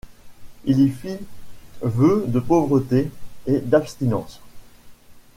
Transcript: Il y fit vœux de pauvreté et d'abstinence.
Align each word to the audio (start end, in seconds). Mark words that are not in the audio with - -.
Il 0.65 0.79
y 0.79 0.89
fit 0.89 1.19
vœux 1.83 2.23
de 2.27 2.39
pauvreté 2.39 3.11
et 3.45 3.59
d'abstinence. 3.59 4.41